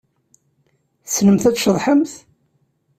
Tessnemt 1.03 1.47
ad 1.49 1.55
tceḍḥemt? 1.55 2.11